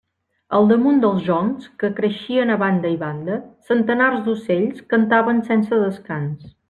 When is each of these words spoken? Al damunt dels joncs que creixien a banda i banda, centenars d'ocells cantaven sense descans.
Al 0.59 0.69
damunt 0.69 1.01
dels 1.03 1.19
joncs 1.27 1.67
que 1.83 1.91
creixien 1.99 2.53
a 2.53 2.55
banda 2.63 2.93
i 2.95 2.97
banda, 3.03 3.37
centenars 3.69 4.25
d'ocells 4.29 4.81
cantaven 4.95 5.45
sense 5.51 5.85
descans. 5.85 6.51